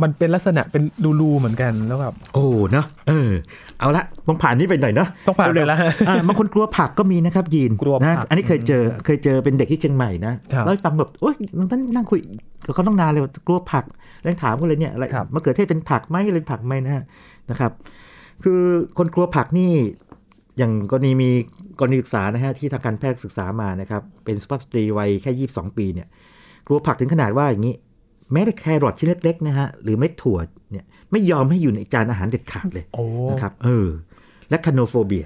[0.01, 0.83] มันเป็นลักษณะเป็น
[1.21, 3.29] รูๆเหมือนกันแล้วแบบโอ้เนาะเออ
[3.79, 11.35] เอาละมองผ่านนี้ไปหน่อยเนาะต้องผ่านไปเร็วๆแล้วฮะอ่าบางคนกลัวผักก็มีนะครับยีนกลัวผักนะอันนี้เคยเจอเคยเจอเป็นเด็กที่เชียงใหม่นะครับเล่าให้ฟังแบบโอ๊ย
[11.71, 12.19] นั่งนั่งคุย
[12.65, 13.85] กับเขาต้องนานเลยว่ากลัวผัก
[14.21, 17.03] แล้วถามกันเลยเนี่ยอะไรครับมะเขือเทศเป็นผักไหมอะไรเป็นผักไหมนะฮะ
[17.49, 17.71] นะครับ
[18.43, 18.61] คือ
[18.97, 19.71] คนกลัวผักนี่
[20.57, 21.29] อย่างกรณีมี
[21.79, 26.07] กรณีศึกษานะฮะที่ทางการแพทย์ศึกษามานะครับเป็นสุภาพสตรีวัยแค่ 22 ปีเนี่ย
[26.67, 27.75] กลัวผักถึงขนาดว่าอย่างนี้
[28.33, 30.37] แม้แต่แครอทชิ้นเล็กๆนะฮะหรือเม็ดถั่ว
[30.71, 33.87] เนี่ยไม่ยอมให้อยู่ในจานอาหารเด็ดขาดเลยโอ้นะครับเออ
[34.49, 35.25] lachanophobia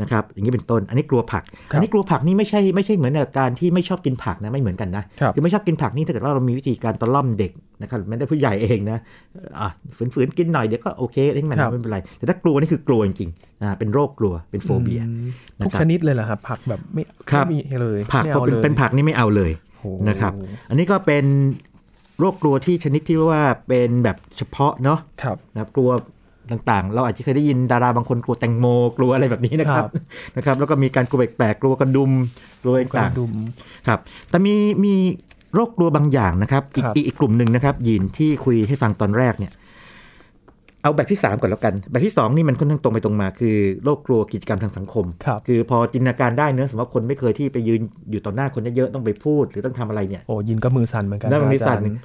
[0.00, 8.98] นะครับอย่างนี้เป็นต้น อันนี้กลัวผักครับอันนี้กลัวผักนี่ไม่ใช่ไม่ใช่เหมือนกับการที่ไม่ชอบกินผักนะไม่เหมือนกันนะครับอไม่ชอบกินผักนี่ถ้าเกิดว่าเรามีวิธีการตะล่อมเด็กนะครับแม้แต่ผู้ใหญ่เองนะ
[9.60, 9.68] อะ
[10.14, 20.32] ฝืนๆกินหน่อยเดี๋ยวก็โอเคเรื่องมันครับไม่เป็นไร แต่ถ้ากลัวนี่คือกลัวจริงๆอ่าเป็นโรคกลัวเป็น phobia อืมนะครับทุกชนิดเลยเหรอครับผักแบบไม่ครับไม่มีเลยผักไม่พอเอาเป็นเลยเป็นผักนี่ไม่เอาเลยโอ้นะครับ
[20.68, 21.24] อันนี้ก็เป็น
[22.18, 25.90] โรคกลัวที่ชนิดที่ว่าเป็นแบบเฉพาะเนาะครับนะครับกลัว
[26.50, 32.10] ต่างๆ เราอาจจะเคยได้ยินดาราบางคนกลัวแตงโมกลัวอะไรแบบนี้นะครับครับนะครับ แล้วก็มีการกลัวแปลกๆกลัวกระดุม
[32.62, 33.98] กลัวกระต่างดุมๆครับ
[34.30, 34.54] แต่มี
[34.84, 34.94] มี
[35.54, 39.52] โรคกลัวบางอย่างนะครับอีกครับ อีกอีกกลุ่มหนึ่งนะครับยีนที่คุยให้ฟังตอนแรกเนี่ย
[40.82, 51.96] เอาแบบที่ 3 ก่อนแล้วกัน แบบที่ 2 นี่มันค่อนข้างตรงไปตรงมา คือโรคกลัวกิจกรรมทางสังคมครับคือพอจินตนาการได้เนื้อะสมมติว่าคนไม่เคยที่ไปยืนอยู่ต่อหน้าคนเยอะๆต้องไปพูดหรือต้องทำอะไรเนี่ยโอ้ยินก็มือสั่นเหมือนกันนั่นมันมีอาจารย์สั่น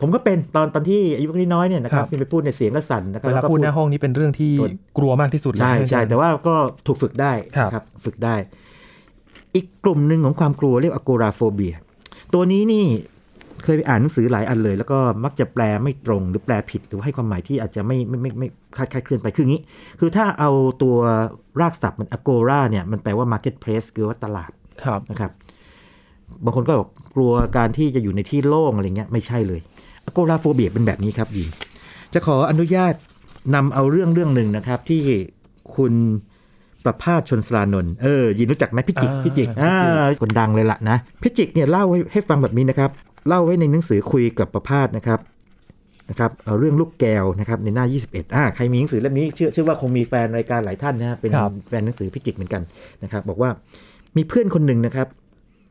[0.00, 6.54] ผมก็เป็นตอนตอนที่อายุน้อยๆเนี่ยนะครัครับบที่ไปพูดในยเสียงก็สั่นนะครับเวลาแก็พูดหน้าห้องนี้เป็นเรื่องที่ตัวกลัวมากที่สุดเลยใช่ใช่อาจารย์แต่ว่าก็
[6.86, 8.36] ถูกฝึกได้ครับนะครับฝึกได้
[9.54, 11.74] อีกกลุ่มหนึ่งของความกลัวเรียก agoraphobia
[12.34, 12.84] ตัวนี้นี่
[13.64, 19.62] เคยไปอ่านหนังสือหลายอันเลย แล้วก็มักจะแปลไม่ตรงหรือแปลผิดหรือว่าให้ความหมายที่อาจจะไม่ไม่ไม่ไม่คลาดคลาดเคลื่อนไปคืออย่างนี้
[20.00, 20.50] คือถ้าเอา
[20.82, 20.96] ตัว
[21.60, 24.50] รากศัพท์มัน agora เนี่ยมันแปลว่า marketplace คือว่าตลาด
[24.84, 25.30] ครับนะครับ
[26.44, 29.60] บางคนก็บอกกลัวการที่จะอยู่ในที่โล่งอะไรเงี้ยไม่ใช่เลย
[30.08, 31.48] agoraphobia เป็นแบบนี้ครับยิน
[32.14, 32.94] จะขออนุญาต
[33.54, 35.02] นำเอาเรื่องเรื่องหนึ่งนะครับที่
[35.76, 35.94] คุณ
[36.84, 42.90] ประภาสชนสรานนท์เออยินรู้จักไหมพิจิกอ่าพิจิกพิอ่าจิกคนดังเลยล่ะนะพิจิกเนี่ยเล่าให้ให้ฟังแบบนี้นะครับ
[43.28, 45.20] เล่าไว้ในหนังสือคุยกับประภาสนะครับ
[46.10, 52.62] นะครับเอาเรื่องลูกแก้วนะครับในหน้า 21อ่าใครมีหนังสือเล่มนี้เชื่อเชื่อว่าคงมีแฟนรายการหลายท่านนะฮะเป็นครับแฟนหนังสือพิจิกเหมือนกัน
[53.02, 53.50] นะครับ บอกว่า
[54.16, 55.06] มีเพื่อนคนหนึ่งนะครับ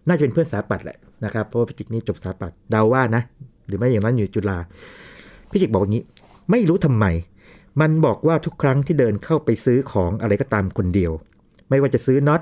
[0.07, 3.21] น่าจะเป็นเพื่อนสถาปัตย์แหละนะครับเพราะว่าพิจิกนี่จบสถาปัตย์เดาว่านะ
[3.67, 4.57] หรือไม่อย่างนั้นอยู่จุฬา
[5.51, 6.03] พิจิกบอกอย่างนี้
[6.51, 7.05] ไม่รู้ทำไม
[7.81, 11.11] มันบอกว่าทุกครั้งที่เดินเข้าไปซื้อของอะไรก็ตามคนเดียว
[11.69, 12.41] ไม่ว่าจะซื้อน็อต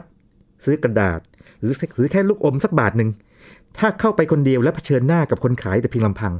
[0.65, 1.19] ซื้อกระดาษ
[1.59, 3.09] หรือหรือแค่ลูกอมสักบาทหนึ่ง
[3.79, 6.33] ถ้าเข้าไปคนเดียวแล้วเผชิญหน้ากับคนขายแต่เพียงลำพัง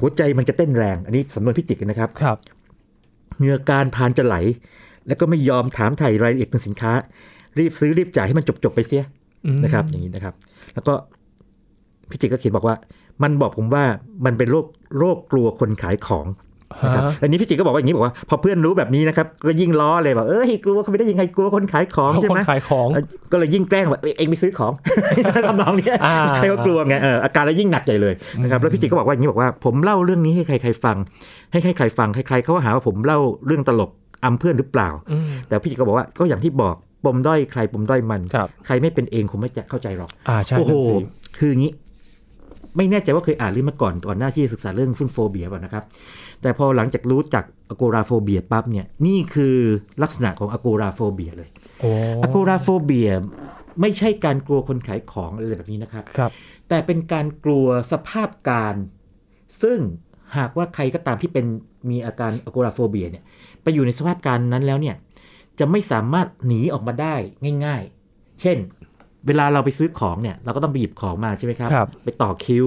[0.00, 2.38] หัวใจมันจะเต้นแรง อันนี้สำนวนพิจิกนะครับครับ
[3.38, 4.36] เหงื่อการพานจะไหล
[5.08, 6.92] แล้วก็ไม่ยอมถามไถ่รายละเอียดของสินค้า
[7.58, 9.04] รีบซื้อรีบจ่ายให้มันจบๆไปเสีย
[9.46, 10.34] อืมนะครับ อย่างนี้นะครับ
[10.74, 10.94] แล้วก็
[12.10, 12.76] พิจิกก็เขียนบอกว่า
[13.22, 13.84] มันบอกผมว่า
[14.24, 14.66] มันเป็นโรค
[14.98, 16.26] โรคกลัวคนขายของ
[16.82, 24.72] นะครับฮะอันนี้พิจิกก็บอกว่าอย่างนี้บอกว่า พอเพื่อนรู้แบบนี้นะครับก็ยิ่งล้อเลยบอกเอ้ยกลัวเขาไม่ได้ยังไงกลัวคนขายของเขาใช่คไหมนขายของเออก็เลยยิ่งแกล้งว่าเอ้ยเองไปซื้อของ
[25.48, 30.96] ทำนองเนี้ยอ่าให้เขากลัวไงเอออาการแล้วยิ่งหนักใหญ่เลยนะครับแล้วพิจิกก็บอกว่าอย่างนี้บอกว่าผมเล่าเรื่องนี้ให้ใครใครฟัง
[31.52, 33.90] ให้ใครใครฟังใครๆเขาก็หาว่าผมเล่าเรื่องตลก
[34.24, 40.94] อำเพื่อนหรือเปล่าอืมแต่พิจิกก็บอกว่าก็อย่างที่บอกปมด้อยใครปมด้อยมันครับใครไม่เป็นเองคงไม่จะเข้าใจหรอกอ่าใช่โอ้โหนั่นสิ
[41.38, 41.72] คืออย่างนี้
[42.76, 45.84] ไม่แน่ใจว่าเคยอ่านเรื่องมาก่อนก่อนหน้าที่จะศึกษาเรื่องฟุ้นโฟเบียป่ะนะครับ
[46.44, 49.56] แต่พอหลังจากรู้จักอโกราโฟเบียปั๊บเนี่ยนี่คือ
[50.02, 51.48] ลักษณะของ agoraphobia เลย
[51.80, 51.90] โอ้
[52.22, 53.10] agoraphobia
[53.80, 56.30] ไม่ใช่การกลัวคนขายของอะไรแบบนี้นะครับครับ
[56.68, 58.74] แต่เป็นการกลัวสภาพการ
[59.62, 59.78] ซึ่ง
[60.36, 61.44] หากว่าใครก็ตามที่เป็น
[61.90, 63.24] มีอาการ agoraphobia เนี่ย
[63.62, 64.96] ไปอยู่ในสภาพการนั้นแล้วเนี่ย
[65.58, 67.14] จะไม่สามารถหนีออกมาได้
[67.64, 68.56] ง่าย ๆ เช่น
[69.26, 72.66] เวลาเราไปซื้อของเนี่ยเราก็ต้องไปหยิบของมาใช่ไหมครับครับไปต่อคิว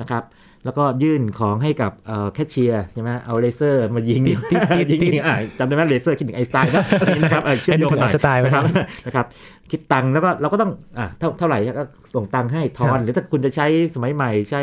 [0.00, 0.22] นะครับ
[0.64, 8.64] แล้วก็ยื่นของให้กับเอ่อแคชเชียร์ใช่ไหมเอาเลเซอร์มายิงติดติดติดยิงติดยิงอะจำได้ไหมเลเซอร์คิดถึงไอน์สไตน์นะอันนี้นะครับเออเชื่อมโยงหน่อยไอ้นึกถึงไอน์สไตน์ไหมนะครับ
[9.06, 9.26] นะครับ
[9.70, 14.62] คิดตังค์แล้วก็เราก็ต้องอะเท่าเท่าไหร่ก็ส่งตังค์ให้ทอครันบหรือถ้าคุณจะใช้สมัยใหม่ใช้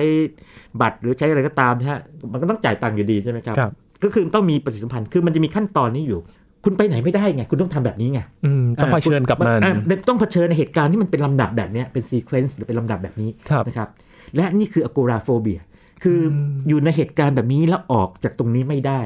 [0.81, 1.99] บัตรหรือใช้อะไรก็ตามนะฮะ
[2.31, 3.71] มันก็ต้องจ่ายตังค์อยู่ดีใช่ไหมครับครับ
[4.03, 6.19] ก็คือต้องมีปฏิสัมพันธ์คือมันจะมีขั้นตอนนี้อยู่
[6.63, 9.73] คุณไปไหนไม่ได้ไง คุณต้องทำแบบนี้ไงอืมต้องเผชิญกับมันอะ
[10.09, 13.89] ต้องเผชิญในเหตุการณ์ที่มันเป็นลำดับแบบเนี้ยเป็นซีเควนซ์หรือเป็นลำดับแบบนี้ครับนะครับ
[14.35, 15.59] และนี่คือ agoraphobia
[16.03, 16.35] คืออม
[16.67, 19.01] อยู่ในเหตุการณ์แบบนี้แล้วออกจากตรงนี้ไม่ได้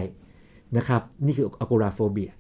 [0.78, 2.32] นะครับ นี่คือ agoraphobia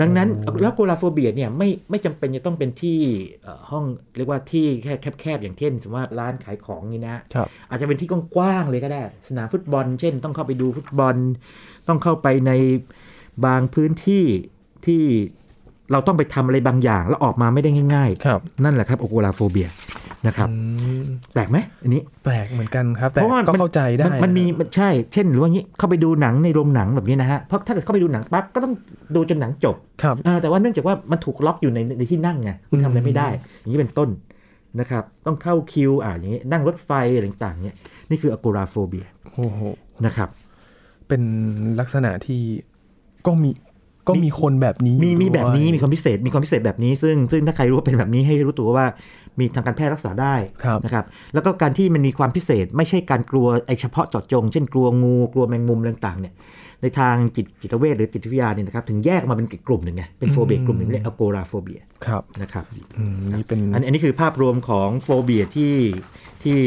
[0.00, 0.28] ดังนั้น
[0.60, 2.98] แล้ว agoraphobia เนี่ยไม่ไม่จำเป็นจะต้องเป็นที่
[3.42, 3.84] เอ่อห้อง
[4.16, 11.16] เรียกว่าที่แค่แคบๆอย่างเช่น สมมติว่าร้านขายของนี่นะครับอาจจะเป็นที่กว้างๆเลยก็ได้ สนามฟุตบอล เช่น ต้องเข้าไปดูฟุตบอล
[11.88, 12.52] ต้องเข้าไปใน
[13.46, 14.24] บางพื้นที่
[14.86, 15.02] ที่
[15.92, 19.68] เราต้องไปทำอะไรบางอย่าง แล้วออกมาไม่ได้ง่ายครับๆนั่นแหละครับโอโกลาโฟเบีย
[20.26, 20.54] นะครับอื
[21.00, 21.02] ม
[21.34, 28.74] แปลกไหมอันนี้แปลกเหมือนกันครับ แต่เพราะว่าก็มันเข้าใจได้มันมันมีมันใช่เช่นหรือว่างี้เข้าไปดูหนังในโรงหนังแบบนี้นะฮะเพราะถ้าเกิดเข้าไปดูหนังปั๊บก็ต้อง
[29.14, 33.28] ดูจนหนังจบครับอ่าแต่ว่าเนื่องจากว่ามันถูกล็อกอยู่ในในที่นั่งไงคุณทำอะไรไม่ได้
[33.60, 34.08] อย่างนี้เป็นต้น
[34.80, 37.76] นะครับต้องเข้าคิวอ่าอย่างนี้นั่งรถไฟอะไรต่างๆเนี่ย
[38.10, 39.60] นี่คืออโกราโฟเบียโอ้โห
[40.06, 40.28] นะครับ
[41.08, 41.22] เป็น
[41.80, 42.42] ลักษณะที่
[43.26, 43.50] ก็มี
[44.08, 48.86] ก็มีคนแบบนี้มีมีด้วยแบบนี้มีความพิเศษ มีความพิเศษแบบนี้ ซึ่งซึ่งถ้าใครรู้ว่าเป็นแบบนี้ให้รู้ตัวว่า
[49.38, 56.34] มีทางการแพทย์รักษาได้ครับนะครับ แล้วก็การที่มันมีความพิเศษ ไม่ใช่การกลัวไอเฉพาะเจาะจง เช่นกลัวงูกลัวแมงมุมอะไรต่างๆเนี่ย
[56.82, 62.64] ในทางจิตจิตเวชหรือจิตวิทยาเนี่ยนะครับถึงแยกมาเป็นอีกกลุ่มหนึ่งไงเป็น phobia กลุ่มหนึ่งเรียก agoraphobiaครับนะครับ
[62.98, 65.74] อืมนี่เป็นอันอันนี้คือภาพรวมของ phobia ที่
[66.42, 66.58] ที่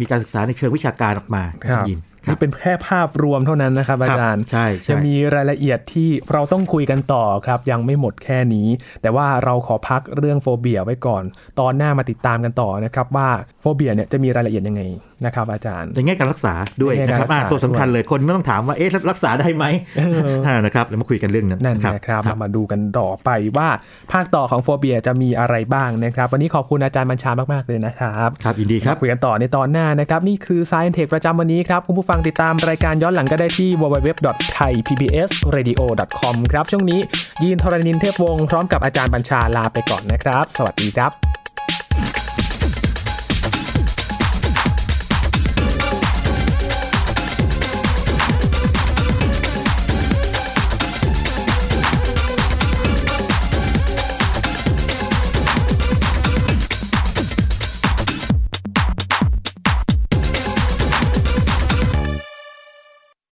[0.00, 8.68] มีการศึกษาในเชิงวิชาการออกมาครับยินครับ นี่เป็นแค่ภาพรวมเท่านั้นนะครับอาจารย์ใช่ใช่จะมีรายละเอียดที่เราต้องคุยกันต่อครับ ยังไม่หมดแค่นี้
[9.02, 11.22] แต่ว่าเราขอพักเรื่อง phobia ไว้ก่อน
[11.60, 13.28] ตอนหน้ามาติดตามกันต่อนะครับว่า
[13.60, 14.82] phobia เนี่ยจะมีรายละเอียดยังไง
[15.26, 19.64] นะครับอาจารย์ในแง่การรักษาด้วยในแง่นะครับการรักษาอ่าตัวสำคัญเลยคนไม่ต้องถามว่าเอ๊ะรักษาได้ไหม
[19.98, 23.68] เอออ่านะครับแล้วมาคุยกันเรื่องนั้นนั่นนะครับเรามาดูกันต่อไปว่า
[24.12, 37.00] ภาคต่อของโฟเบียจะมีอะไรบ้างนะครับ วันนี้ขอบคุณอาจารย์บัญชามากๆเลยนะครับครับยินดีครับคุยกันต่อในตอนหน้านะครับนี่คือ Science Tech ประจำวันนี้ครับคุณผู้ฟังงติดตามรายการย้อนหลังก็ได้ที่ www.thaipbsradio.com ครับ ช่วงนี้
[37.42, 41.37] ยีนทรณินเทพวงศ์พร้อมกับอาจารย์บัญชาลาไปก่อนนะครับ สวัสดีครับ